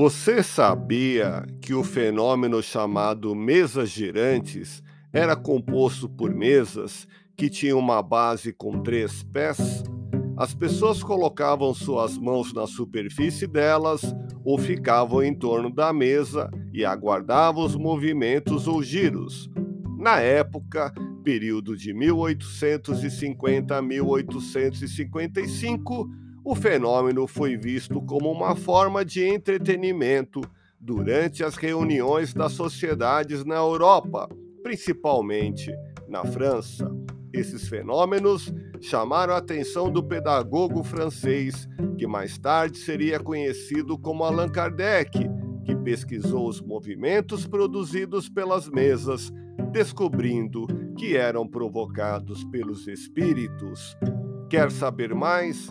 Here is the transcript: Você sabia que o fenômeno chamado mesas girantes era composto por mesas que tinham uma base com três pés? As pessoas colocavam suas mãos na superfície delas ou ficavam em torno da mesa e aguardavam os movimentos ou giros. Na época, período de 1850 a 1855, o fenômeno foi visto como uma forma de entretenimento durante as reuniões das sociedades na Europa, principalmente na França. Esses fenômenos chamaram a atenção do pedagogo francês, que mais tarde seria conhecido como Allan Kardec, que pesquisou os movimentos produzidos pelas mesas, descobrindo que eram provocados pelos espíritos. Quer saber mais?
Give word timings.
Você 0.00 0.44
sabia 0.44 1.44
que 1.60 1.74
o 1.74 1.82
fenômeno 1.82 2.62
chamado 2.62 3.34
mesas 3.34 3.90
girantes 3.90 4.80
era 5.12 5.34
composto 5.34 6.08
por 6.08 6.32
mesas 6.32 7.08
que 7.36 7.50
tinham 7.50 7.80
uma 7.80 8.00
base 8.00 8.52
com 8.52 8.80
três 8.80 9.24
pés? 9.24 9.82
As 10.36 10.54
pessoas 10.54 11.02
colocavam 11.02 11.74
suas 11.74 12.16
mãos 12.16 12.54
na 12.54 12.64
superfície 12.64 13.48
delas 13.48 14.14
ou 14.44 14.56
ficavam 14.56 15.20
em 15.20 15.34
torno 15.34 15.68
da 15.68 15.92
mesa 15.92 16.48
e 16.72 16.84
aguardavam 16.84 17.64
os 17.64 17.74
movimentos 17.74 18.68
ou 18.68 18.80
giros. 18.80 19.50
Na 19.98 20.20
época, 20.20 20.92
período 21.24 21.76
de 21.76 21.92
1850 21.92 23.76
a 23.76 23.82
1855, 23.82 26.08
o 26.50 26.54
fenômeno 26.54 27.26
foi 27.26 27.58
visto 27.58 28.00
como 28.00 28.32
uma 28.32 28.56
forma 28.56 29.04
de 29.04 29.22
entretenimento 29.22 30.40
durante 30.80 31.44
as 31.44 31.56
reuniões 31.56 32.32
das 32.32 32.52
sociedades 32.52 33.44
na 33.44 33.56
Europa, 33.56 34.26
principalmente 34.62 35.70
na 36.08 36.24
França. 36.24 36.90
Esses 37.34 37.68
fenômenos 37.68 38.50
chamaram 38.80 39.34
a 39.34 39.36
atenção 39.36 39.90
do 39.90 40.02
pedagogo 40.02 40.82
francês, 40.82 41.68
que 41.98 42.06
mais 42.06 42.38
tarde 42.38 42.78
seria 42.78 43.20
conhecido 43.20 43.98
como 43.98 44.24
Allan 44.24 44.48
Kardec, 44.48 45.20
que 45.66 45.76
pesquisou 45.76 46.48
os 46.48 46.62
movimentos 46.62 47.46
produzidos 47.46 48.26
pelas 48.26 48.70
mesas, 48.70 49.30
descobrindo 49.70 50.66
que 50.96 51.14
eram 51.14 51.46
provocados 51.46 52.42
pelos 52.44 52.88
espíritos. 52.88 53.94
Quer 54.48 54.70
saber 54.70 55.14
mais? 55.14 55.70